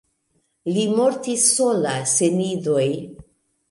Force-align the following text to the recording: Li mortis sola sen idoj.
Li 0.77 0.85
mortis 1.01 1.45
sola 1.59 1.95
sen 2.17 2.45
idoj. 2.51 2.87